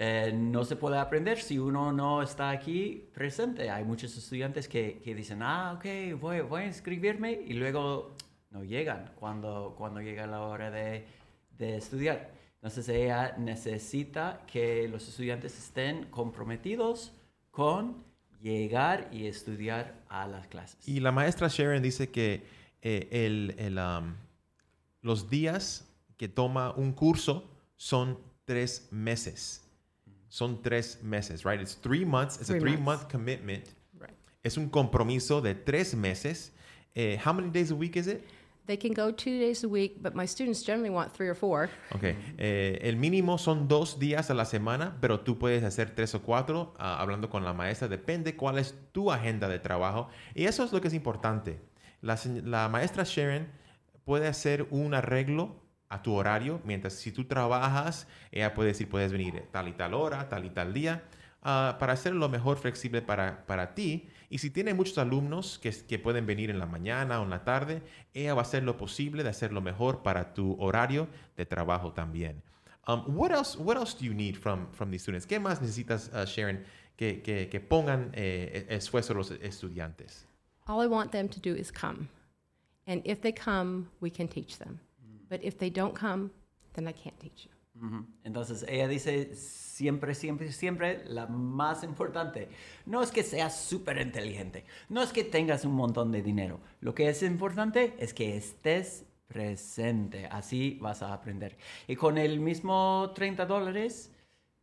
[0.00, 3.68] Eh, no se puede aprender si uno no está aquí presente.
[3.68, 8.14] Hay muchos estudiantes que, que dicen, ah, ok, voy, voy, a inscribirme y luego
[8.50, 11.04] no llegan cuando, cuando llega la hora de,
[11.58, 12.30] de estudiar.
[12.54, 17.12] Entonces ella necesita que los estudiantes estén comprometidos
[17.50, 18.04] con
[18.40, 20.86] llegar y estudiar a las clases.
[20.86, 22.44] Y la maestra Sharon dice que
[22.82, 24.14] eh, el, el, um,
[25.02, 29.62] los días que toma un curso son tres meses.
[30.28, 31.58] Son tres meses, right?
[31.60, 32.38] It's three months.
[32.38, 32.84] It's a Three months.
[32.84, 33.64] month commitment.
[33.98, 34.14] Right.
[34.42, 36.52] Es un compromiso de tres meses.
[36.94, 38.22] Eh, how many days a week is it?
[38.66, 41.70] They can go two days a week, but my students generally want three or four.
[41.94, 42.14] Ok.
[42.36, 46.20] Eh, el mínimo son dos días a la semana, pero tú puedes hacer tres o
[46.20, 47.88] cuatro ah, hablando con la maestra.
[47.88, 50.10] Depende cuál es tu agenda de trabajo.
[50.34, 51.58] Y eso es lo que es importante.
[52.02, 53.48] La, la maestra Sharon
[54.04, 55.56] puede hacer un arreglo
[55.88, 59.94] a tu horario, mientras si tú trabajas, ella puede decir, puedes venir tal y tal
[59.94, 61.02] hora, tal y tal día,
[61.42, 64.08] ah, para hacer lo mejor flexible para, para ti.
[64.30, 67.44] Y si tiene muchos alumnos que, que pueden venir en la mañana o en la
[67.44, 71.46] tarde, ella va a hacer lo posible de hacer lo mejor para tu horario de
[71.46, 72.42] trabajo también.
[72.88, 73.54] Um, what else?
[73.58, 75.26] What else do you need from from these students?
[75.26, 76.64] ¿Qué más necesitas, uh, Sharon,
[76.96, 80.26] que, que, pongan eh, esfuerzo los estudiantes?
[80.66, 82.08] All I want them to do is come.
[82.86, 84.80] And if they come, we can teach them.
[85.28, 86.30] But if they don't come,
[86.74, 87.50] then I can't teach you.
[88.24, 92.48] Entonces ella dice siempre, siempre, siempre la más importante.
[92.86, 96.60] No es que seas súper inteligente, no es que tengas un montón de dinero.
[96.80, 101.56] Lo que es importante es que estés presente, así vas a aprender.
[101.86, 104.12] Y con el mismo 30 dólares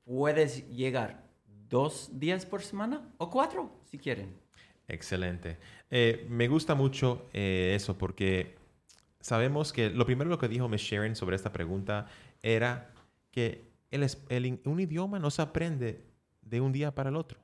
[0.03, 1.23] puedes llegar
[1.69, 4.35] dos días por semana o cuatro si quieren.
[4.87, 5.57] Excelente.
[5.89, 8.55] Eh, me gusta mucho eh, eso porque
[9.25, 12.05] sabemos que lo primero lo que dijo Miss Sharon sobre esta pregunta
[12.43, 12.93] era
[13.31, 13.71] que
[14.65, 16.05] un idioma no se aprende
[16.43, 17.39] de un día para el otro.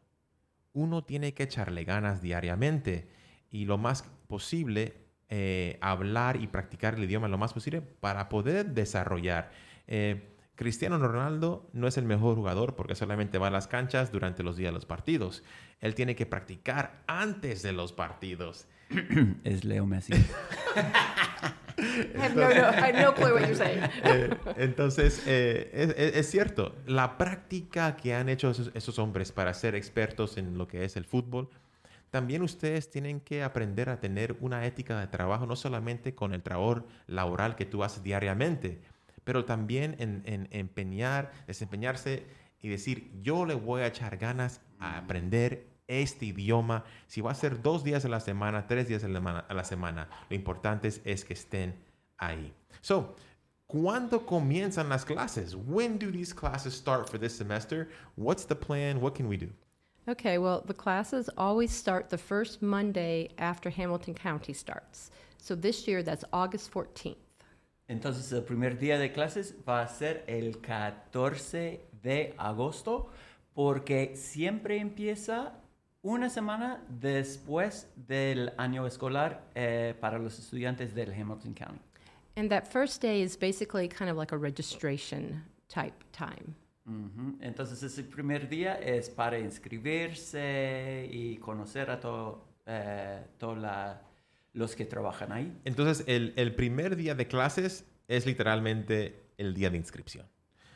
[0.73, 3.09] Uno tiene que echarle ganas diariamente
[3.49, 4.93] y lo más posible
[5.27, 9.49] eh, hablar y practicar el idioma lo más posible para poder desarrollar.
[9.87, 14.43] Eh, Cristiano Ronaldo no es el mejor jugador porque solamente va a las canchas durante
[14.43, 15.43] los días de los partidos.
[15.79, 18.67] Él tiene que practicar antes de los partidos.
[19.43, 20.13] Es Leo Messi.
[20.13, 20.17] I
[22.17, 23.81] have no, no, I no clue what you're saying.
[24.03, 29.31] Eh, entonces, eh, es, es- es cierto, la práctica que han hecho esos, esos hombres
[29.31, 31.49] para ser expertos en lo que es el fútbol,
[32.09, 36.43] también ustedes tienen que aprender a tener una ética de trabajo, no solamente con el
[36.43, 38.81] trabajo laboral que tú haces diariamente,
[39.23, 42.25] pero también en, en empeñar, desempeñarse
[42.61, 46.83] y decir, yo le voy a echar ganas a aprender este idioma.
[47.07, 49.53] Si va a ser dos días a la semana, tres días a la, semana- a
[49.53, 51.75] la semana, lo importante es, es que estén
[52.17, 52.53] ahí.
[52.81, 53.15] So,
[53.67, 55.55] ¿cuándo comienzan las clases?
[55.55, 57.89] When do these classes start for this semester?
[58.15, 59.01] What's the plan?
[59.01, 59.49] What can we do?
[60.07, 65.11] Okay, well, the classes always start the first Monday after Hamilton County starts.
[65.37, 67.17] So this year, that's August 14th.
[67.87, 73.09] Entonces el primer día de clases va a ser el 14 de agosto
[73.53, 75.51] porque siempre empieza
[76.03, 81.79] una semana después del año escolar eh, para los estudiantes del Hamilton County.
[82.35, 86.55] And that first day is basically kind of like a registration type time.
[86.85, 87.37] Ujú.
[87.41, 94.01] Entonces ese primer día es para inscribirse y conocer a to- eh, todos la-
[94.53, 95.57] los que trabajan ahí.
[95.63, 100.25] Entonces, el, el primer día de clases es literalmente el día de inscripción.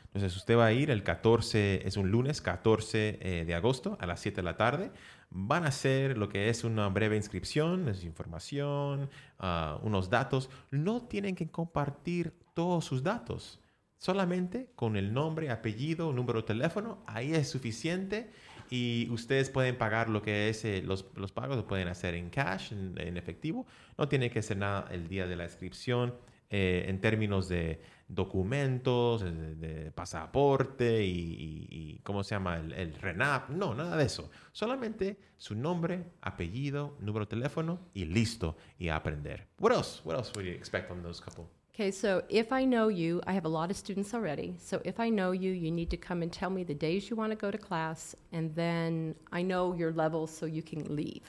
[0.06, 4.06] Entonces, usted va a ir el 14, es un lunes 14 eh, de agosto a
[4.06, 4.90] las 7 de la tarde.
[5.30, 10.50] Van a hacer lo que es una breve inscripción, es información, ah, unos datos.
[10.70, 13.60] No tienen que compartir todos sus datos.
[13.98, 18.30] Solamente con el nombre, apellido, número de teléfono, ahí es suficiente
[18.70, 22.30] y ustedes pueden pagar lo que es eh, los, los pagos, lo pueden hacer en
[22.30, 23.66] cash, en, en efectivo.
[23.96, 26.14] No tiene que hacer nada el día de la inscripción
[26.48, 32.56] eh, en términos de documentos, de, de pasaporte y, y- y ¿cómo se llama?
[32.58, 33.50] El, el RENAP.
[33.50, 34.30] No, nada de eso.
[34.52, 38.56] Solamente su nombre, apellido, número de teléfono y listo.
[38.78, 39.46] Y a aprender.
[39.58, 40.00] What else?
[40.04, 41.46] What else would you expect on those couple?
[41.74, 44.54] Okay, so if I know you, I have a lot of students already.
[44.58, 47.16] So if I know you, you need to come and tell me the days you
[47.16, 51.20] want to go to class, and then I know your level so you can leave.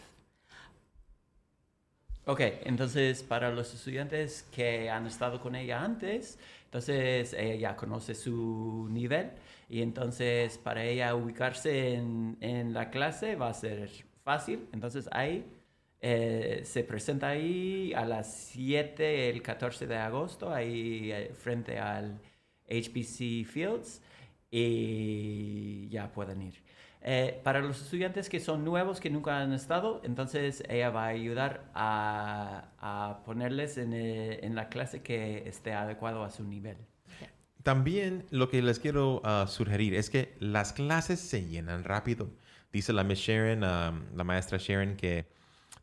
[2.30, 8.14] Ok, entonces para los estudiantes que han estado con ella antes, entonces ella ya conoce
[8.14, 9.32] su nivel
[9.70, 13.90] y entonces para ella ubicarse en, en la clase va a ser
[14.24, 14.68] fácil.
[14.74, 15.46] Entonces ahí
[16.02, 22.20] eh, se presenta ahí a las 7 el 14 de agosto, ahí eh, frente al
[22.70, 24.02] HBC Fields
[24.52, 26.67] y ya pueden ir.
[27.10, 31.08] Eh, para los estudiantes que son nuevos, que nunca han estado, entonces ella va a
[31.08, 36.76] ayudar a, ponerles en, eh, en la clase que esté adecuado a su nivel.
[37.64, 42.30] también lo que les quiero ah, sugerir es que las clases se llenan rápido.
[42.74, 45.28] Dice la Miss Sharon, ah, la maestra Sharon, que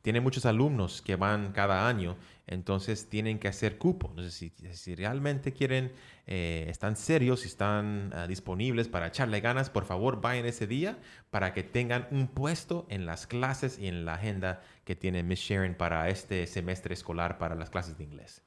[0.02, 4.08] tiene muchos alumnos que van cada año, entonces tienen que hacer cupo.
[4.10, 5.92] Entonces, si, si realmente quieren,
[6.26, 10.98] eh, están serios y están ah, disponibles para echarle ganas, por favor vayan ese día
[11.30, 15.40] para que tengan un puesto en las clases y en la agenda que tiene Miss
[15.40, 18.42] Sharon para este semestre escolar para las clases de inglés.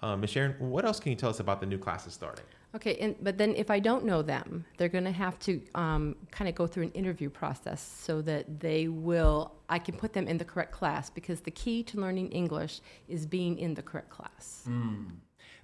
[0.00, 2.44] Uh, Miss Sharon, what else can you tell us about the new classes starting?
[2.74, 6.16] Okay, and, but then if I don't know them, they're going to have to um,
[6.30, 10.28] kind of go through an interview process so that they will, I can put them
[10.28, 14.10] in the correct class because the key to learning English is being in the correct
[14.10, 14.64] class.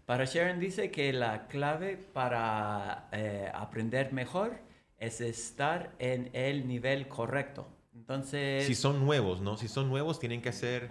[0.07, 4.59] Para Sharon dice que la clave para eh, aprender mejor
[4.99, 7.67] es estar en el nivel correcto.
[7.95, 9.57] Entonces, Si son nuevos, ¿no?
[9.57, 10.91] Si son nuevos, tienen que hacer...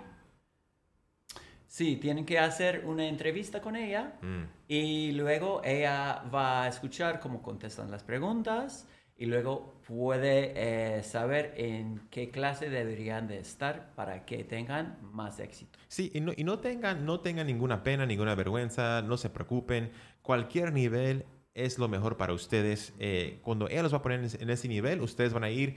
[1.73, 4.43] sí, tienen que hacer una entrevista con ella Mm.
[4.67, 11.55] y luego ella va a escuchar cómo contestan las preguntas y luego puede eh, saber
[11.57, 15.79] en qué clase deberían de estar para que tengan más éxito.
[15.87, 19.91] Sí, y no, y no tengan, no tengan ninguna pena, ninguna vergüenza, no se preocupen.
[20.21, 22.93] Cualquier nivel es lo mejor para ustedes.
[22.99, 25.49] Eh, cuando ella los va a poner en ese- en ese nivel, ustedes van a
[25.49, 25.75] ir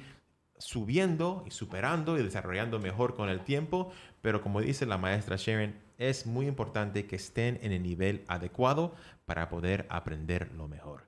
[0.59, 3.93] subiendo y superando y desarrollando mejor con el tiempo.
[4.23, 8.95] Pero como dice la maestra Sharon, es muy importante que estén en el nivel adecuado
[9.25, 11.07] para poder aprender lo mejor.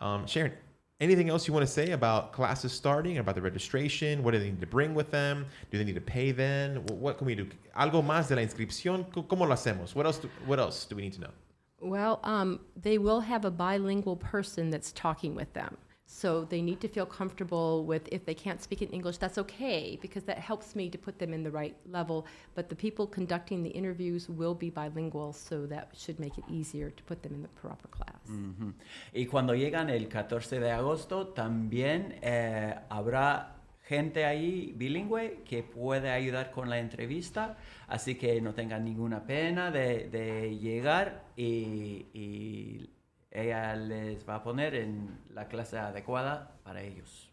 [0.00, 0.52] Um, Sharon,
[1.00, 4.22] anything else you want to say about classes starting, about the registration?
[4.22, 5.46] What do they need to bring with them?
[5.70, 6.84] Do they need to pay then?
[6.86, 7.46] What can we do?
[7.76, 9.04] ¿Algo más de la inscripción?
[9.12, 9.94] ¿Cómo lo hacemos?
[9.94, 11.32] What else do, what else do we need to know?
[11.80, 15.76] Well, um, they will have a bilingual person that's talking with them.
[16.06, 19.98] So they need to feel comfortable with if they can't speak in English, that's okay
[20.00, 22.26] because that helps me to put them in the right level.
[22.54, 26.90] But the people conducting the interviews will be bilingual, so that should make it easier
[26.90, 28.28] to put them in the proper class.
[28.28, 28.74] Ujú.
[29.14, 36.10] Y cuando llegan el 14 de agosto, también eh, habrá gente ahí bilingüe que puede
[36.10, 37.56] ayudar con la entrevista,
[37.88, 42.90] así que no tengan ninguna pena de, de llegar y, y
[43.32, 47.28] ella les va a poner en la clase adecuada para ellos.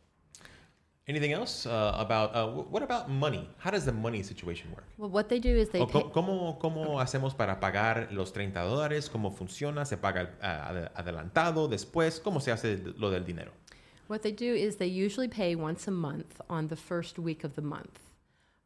[1.07, 3.49] Anything else uh, about, uh, wh- what about money?
[3.57, 4.85] How does the money situation work?
[4.97, 9.09] Well, what they do is they pay, ¿Cómo, cómo hacemos para pagar los 30 dólares?
[9.09, 9.85] ¿Cómo funciona?
[9.85, 11.67] ¿Se paga ade- adelantado?
[11.67, 12.19] ¿Después?
[12.19, 13.51] ¿Cómo se hace lo del dinero?
[14.07, 17.55] What they do is they usually pay once a month on the first week of
[17.55, 17.99] the month.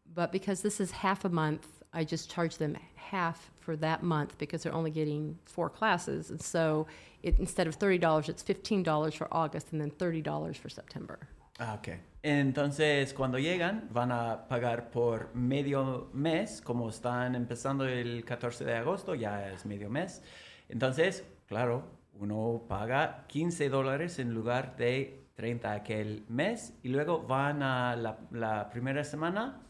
[0.05, 4.37] But because this is half a month, I just charge them half for that month
[4.37, 6.31] because they're only getting four classes.
[6.31, 6.87] And so
[7.21, 11.19] it, instead of $30, it's $15 for August and then $30 for September.
[11.59, 11.99] Ah, ok.
[12.23, 18.73] Entonces, cuando llegan, van a pagar por medio mes, como están empezando el 14 de
[18.73, 20.21] agosto, ya es medio mes.
[20.69, 21.83] Entonces, claro,
[22.19, 28.17] uno paga 15 dólares en lugar de 30 aquel mes y luego van a la,
[28.31, 29.61] la primera semana,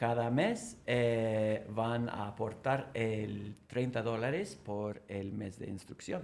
[0.00, 6.22] cada mes eh, van a aportar el 30 dólares por el mes de instrucción.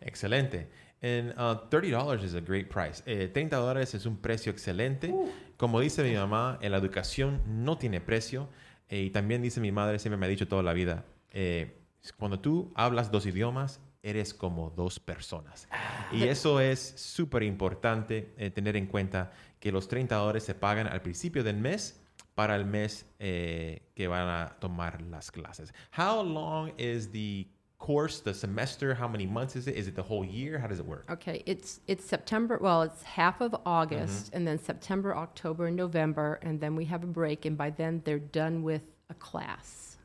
[0.00, 0.70] Excelente.
[1.02, 3.02] And uh, $30 is a great price.
[3.04, 5.14] Eh, 30 dólares es un precio excelente.
[5.58, 8.48] Como dice mi mamá, en la educación no tiene precio.
[8.88, 11.76] Eh, y también dice mi madre, siempre me ha dicho toda la vida, eh,
[12.16, 15.68] cuando tú hablas dos idiomas, eres como dos personas.
[16.12, 20.86] Y eso es súper importante eh, tener en cuenta que los 30 dólares se pagan
[20.86, 22.00] al principio del mes
[22.38, 25.72] para el mes eh, que van a tomar las clases.
[25.90, 27.48] How long is the
[27.78, 28.94] course, the semester?
[28.94, 29.74] How many months is it?
[29.74, 30.56] Is it the whole year?
[30.56, 31.10] How does it work?
[31.10, 36.38] Okay, it's, it's September, well, it's half of August and then September, October, and November.
[36.42, 37.44] And then we have a break.
[37.44, 39.98] And by then they're done with a class.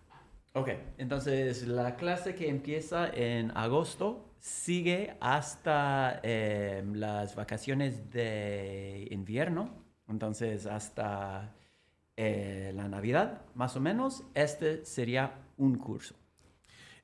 [0.55, 9.69] Ok, entonces la clase que empieza en agosto sigue hasta eh, las vacaciones de invierno,
[10.07, 11.53] entonces hasta
[12.17, 16.15] eh, la Navidad, más o menos, este sería un curso.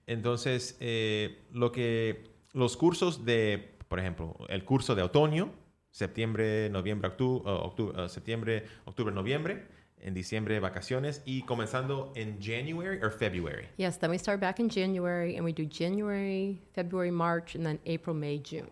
[0.08, 5.52] Entonces, eh, lo que los cursos de, por ejemplo, el curso de otoño,
[5.92, 9.68] septiembre, noviembre, octubre, septiembre, octubre, noviembre,
[10.02, 13.68] en diciembre vacaciones y comenzando en January or February.
[13.78, 17.80] Yes, then we start back in January and we do January, February, March, and then
[17.86, 18.70] April, May, June.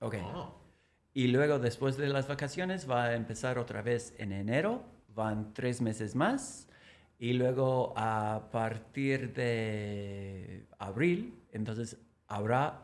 [0.00, 0.54] Ok, Oh.
[1.12, 4.82] y luego después de las vacaciones va a empezar otra vez en enero,
[5.14, 6.68] van tres meses más,
[7.18, 11.96] y luego a partir de abril, entonces
[12.28, 12.80] habrá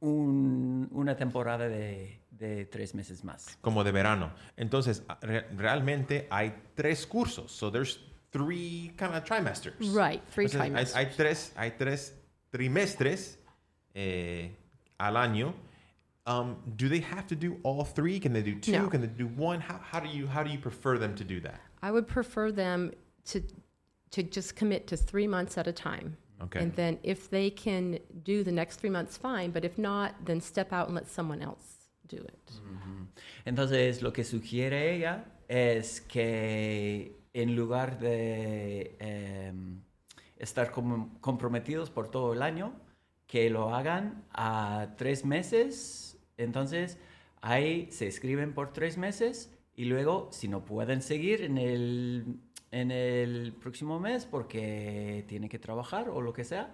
[0.00, 3.58] un- una temporada de, de tres meses más.
[3.60, 4.32] como de verano.
[4.56, 7.50] Entonces, re- realmente hay tres cursos.
[7.50, 7.98] So there's
[8.30, 9.74] three kind of trimesters.
[9.94, 10.96] Right, three Entonces, hay- trimesters.
[10.96, 12.14] Hay, tres, hay tres
[12.50, 13.38] trimestres
[13.94, 14.54] eh,
[14.98, 15.54] al año
[16.28, 18.20] Um, do they have to do all three?
[18.20, 18.72] Can they do two?
[18.72, 18.88] No.
[18.88, 19.60] Can they do one?
[19.60, 21.58] How, how do you how do you prefer them to do that?
[21.82, 22.92] I would prefer them
[23.30, 23.40] to,
[24.10, 26.16] to just commit to three months at a time.
[26.42, 26.60] Okay.
[26.60, 30.40] And then if they can do the next three months, fine, but if not, then
[30.40, 32.52] step out and let someone else do it.
[33.46, 39.80] Entonces, lo que sugiere ella es que en lugar de em,
[40.38, 42.72] estar com- comprometidos por todo el año,
[43.26, 46.07] que lo hagan a tres meses.
[46.38, 46.96] Entonces,
[47.42, 52.90] ahí se escriben por tres meses y luego, si no pueden seguir en el, en
[52.90, 56.72] el próximo mes porque tiene que trabajar o lo que sea,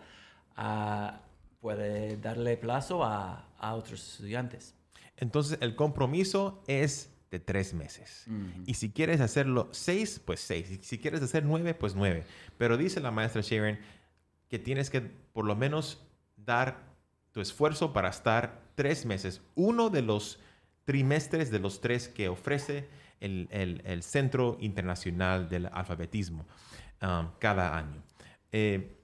[0.56, 1.22] ah,
[1.60, 4.74] puede darle plazo a, a otros estudiantes.
[5.16, 8.26] Entonces el compromiso es de tres meses.
[8.64, 10.70] Y si quieres hacerlo seis, pues seis.
[10.70, 12.24] Y si quieres hacer nueve, pues nueve.
[12.58, 13.78] Pero dice la maestra Sharon
[14.48, 16.06] que tienes que por lo menos
[16.36, 16.94] dar
[17.32, 19.42] tu esfuerzo para estar tres meses.
[19.54, 20.38] Uno de los
[20.84, 22.88] trimestres de los tres que ofrece
[23.20, 26.44] el, el- Centro Internacional del Alfabetismo
[27.00, 28.02] um, cada año.
[28.52, 28.98] Eh,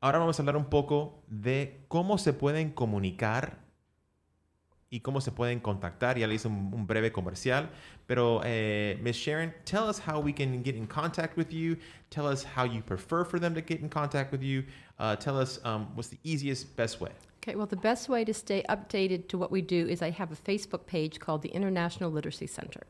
[0.00, 3.67] ahora vamos a hablar un poco de cómo se pueden comunicar
[4.90, 6.18] y cómo se pueden contactar.
[6.18, 7.68] Ya le hice un, un breve comercial,
[8.06, 11.76] pero eh, Miss Sharon, tell us how we can get in contact with you.
[12.10, 14.64] Tell us how you prefer for them to get in contact with you.
[14.98, 17.10] Uh, tell us um, what's the easiest, best way.
[17.42, 20.32] Okay, well, the best way to stay updated to what we do is I have
[20.32, 22.82] a Facebook page called the International Literacy Center.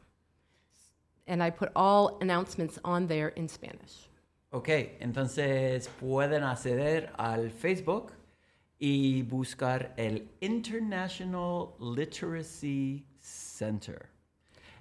[1.26, 4.08] And I put all announcements on there in Spanish.
[4.50, 8.12] Ok, entonces pueden acceder al Facebook
[8.78, 14.10] y buscar el International Literacy Center.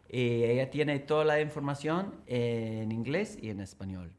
[0.09, 4.11] Y ella tiene toda la información en inglés y en español.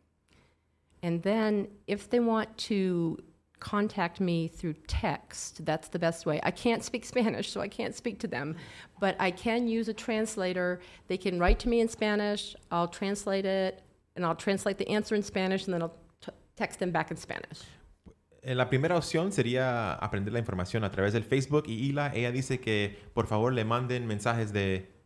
[1.03, 3.19] And then if they want to
[3.61, 6.41] contact me through text, that's the best way.
[6.43, 8.57] I can't speak Spanish, so I can't speak to them,
[9.01, 10.81] but I can use a translator.
[11.07, 13.83] They can write to me in Spanish, I'll translate it,
[14.17, 15.97] and I'll translate the answer in Spanish, and then I'll
[16.57, 17.61] text them back in Spanish.
[18.43, 22.33] Eh, La primera opción sería aprender la información a través del Facebook y Ila, ella
[22.33, 24.97] dice que por favor le manden mensajes de...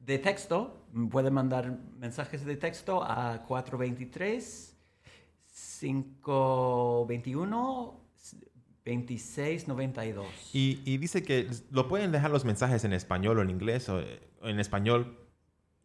[0.00, 4.76] De texto, pueden mandar mensajes de texto a 423
[5.80, 8.00] 521
[8.84, 10.26] 2692.
[10.52, 14.00] Y, y dice que lo pueden dejar los mensajes en español o en inglés o
[14.00, 15.23] eh, en español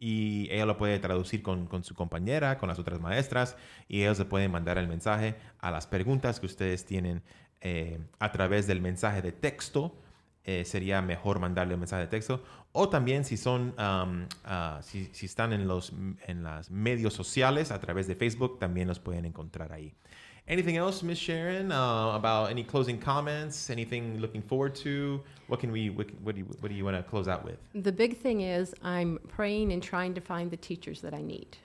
[0.00, 4.18] y ella lo puede traducir con, con su compañera, con las otras maestras y ellos
[4.18, 7.22] le pueden mandar el mensaje a las preguntas que ustedes tienen
[7.60, 9.94] eh, a través del mensaje de texto.
[10.44, 12.42] eh, sería mejor mandarle un mensaje de texto
[12.72, 15.92] o también si son ah, si, si están en los
[16.26, 19.92] en los medios sociales a través de Facebook también los pueden encontrar ahí
[20.50, 23.70] Anything else, Miss Sharon, uh, about any closing comments?
[23.70, 25.22] Anything looking forward to?
[25.46, 25.90] What can we?
[25.90, 26.46] What, what do you?
[26.58, 27.58] What do you want to close out with?
[27.72, 31.56] The big thing is I'm praying and trying to find the teachers that I need.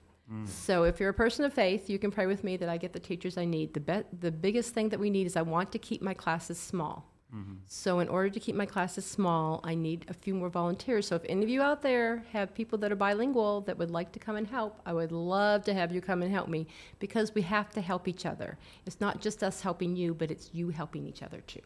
[0.46, 2.94] So if you're a person of faith, you can pray with me that I get
[2.94, 3.76] the teachers I need.
[3.76, 6.60] The be- the biggest thing that we need is I want to keep my classes
[6.60, 7.08] small.
[7.34, 7.54] Mm-hmm.
[7.66, 11.08] So in order to keep my classes small, I need a few more volunteers.
[11.08, 14.12] So if any of you out there have people that are bilingual that would like
[14.14, 16.68] to come and help, I would love to have you come and help me
[17.00, 18.58] because we have to help each other.
[18.86, 21.62] It's not just us helping you, but it's you helping each other too.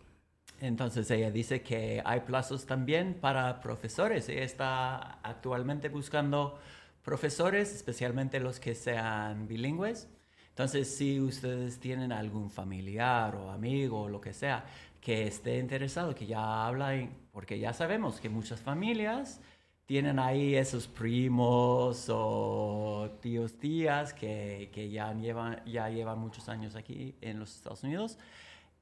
[0.62, 4.28] Entonces ella dice que hay plazos también para profesores.
[4.28, 6.58] Ella está actualmente buscando
[7.04, 10.08] profesores, especialmente los que sean bilingües.
[10.50, 14.66] Entonces, si ustedes tienen algún familiar o amigo o lo que sea
[15.02, 19.42] que esté interesado, que ya habla, porque ya sabemos que muchas familias
[19.86, 26.76] tienen ahí esos primos o tíos, tías que, que ya, llevan, ya llevan muchos años
[26.76, 28.20] aquí en los Estados Unidos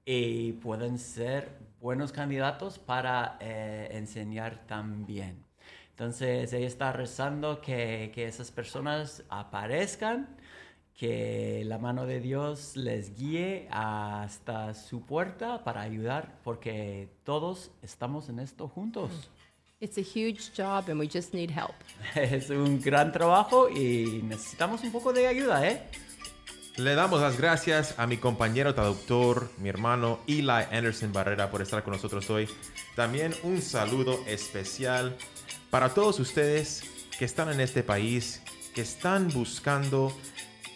[0.04, 5.46] y pueden ser buenos candidatos para eh, enseñar también.
[5.92, 10.28] Entonces ella está rezando que, que esas personas aparezcan,
[10.98, 18.30] que la mano de Dios les guíe hasta su puerta para ayudar, porque todos estamos
[18.30, 19.30] en esto juntos.
[19.80, 21.76] It's a huge job and we just need help.
[22.16, 25.84] Es un gran trabajo y necesitamos un poco de ayuda, ¿eh?
[26.78, 31.84] Le damos las gracias a mi compañero traductor, mi hermano Eli Anderson Barrera, por estar
[31.84, 32.50] con nosotros hoy.
[32.96, 35.16] También un saludo especial
[35.70, 36.84] para todos ustedes
[37.18, 38.42] que están en este país,
[38.74, 40.12] que están buscando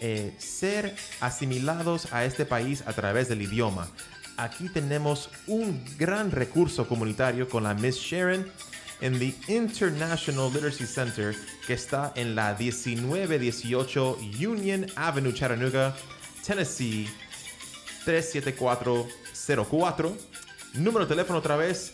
[0.02, 3.88] eh, ser asimilados a este país a través del idioma.
[4.36, 8.52] Aquí tenemos un gran recurso comunitario con la Miss Sharon
[9.00, 11.36] en the International Literacy Center
[11.68, 15.96] que está en la 1918 Union Avenue, Chattanooga,
[16.46, 17.08] Tennessee
[18.06, 20.18] 37404.
[20.74, 21.92] Número de teléfono otra vez,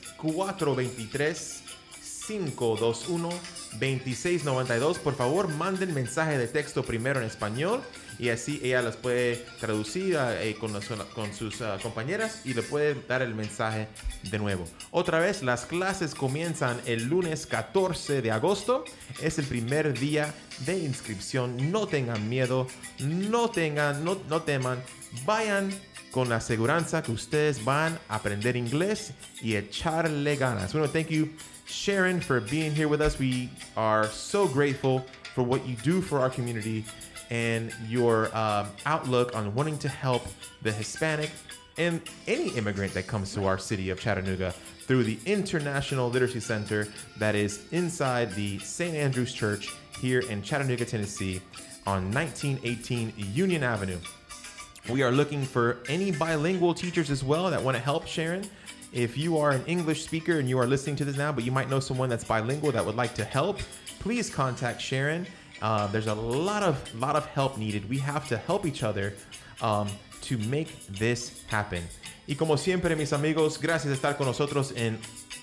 [3.80, 4.98] 423-521-2692.
[5.00, 7.82] Por favor, manden mensaje de texto primero en español
[8.20, 12.64] y así ella las puede traducir eh, con, las- con sus ah, compañeras y le
[12.64, 13.88] puede dar el mensaje
[14.24, 14.66] de nuevo.
[14.92, 18.84] Otra vez, las clases comienzan el lunes 14 de agosto.
[19.22, 20.34] Es el primer día
[20.66, 21.72] de inscripción.
[21.72, 22.68] No tengan miedo,
[23.00, 24.82] no tengan, no, no teman.
[25.26, 25.70] Vayan
[26.12, 29.12] con la aseguranza que ustedes van a aprender inglés
[29.42, 30.72] y echarle ganas.
[30.72, 31.30] To thank you,
[31.68, 33.20] Sharon, for being here with us.
[33.20, 35.06] We are so grateful
[35.36, 36.86] for what you do for our community
[37.30, 40.24] and your um, outlook on wanting to help
[40.62, 41.30] the Hispanic
[41.78, 44.52] and any immigrant that comes to our city of Chattanooga
[44.88, 46.88] through the International Literacy Center
[47.18, 48.96] that is inside the St.
[48.96, 51.42] Andrew's Church here in Chattanooga, Tennessee
[51.86, 54.00] on 1918 Union Avenue.
[54.90, 58.50] We are looking for any bilingual teachers as well that want to help Sharon.
[58.98, 61.52] If you are an English speaker and you are listening to this now, but you
[61.52, 63.60] might know someone that's bilingual that would like to help,
[64.00, 65.28] please contact Sharon.
[65.62, 67.88] Uh, there's a lot of lot of help needed.
[67.88, 69.14] We have to help each other
[69.62, 69.88] um,
[70.24, 71.84] to make this happen.
[72.28, 74.98] Y como siempre, mis amigos, gracias de estar con nosotros en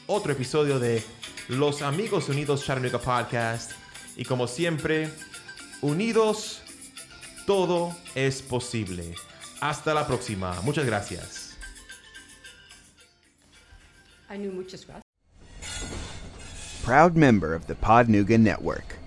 [0.09, 1.05] otro episodio de
[1.48, 3.70] Los Amigos Unidos Chattanooga Podcast.
[4.16, 5.11] Y como siempre,
[5.80, 6.61] unidos
[7.46, 9.14] todo es posible.
[9.61, 10.61] Hasta la próxima.
[10.62, 11.43] Muchas gracias.
[16.82, 18.99] Proud member of the Podnuga Network.